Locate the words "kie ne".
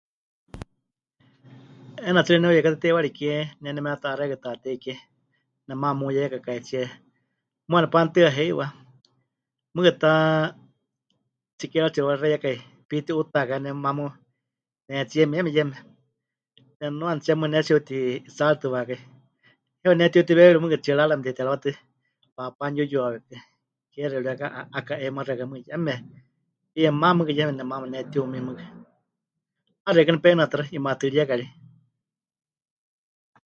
3.17-3.69